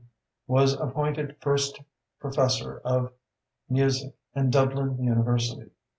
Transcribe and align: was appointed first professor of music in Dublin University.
was 0.47 0.73
appointed 0.79 1.35
first 1.41 1.79
professor 2.19 2.79
of 2.79 3.11
music 3.69 4.15
in 4.33 4.49
Dublin 4.49 4.97
University. 4.97 5.69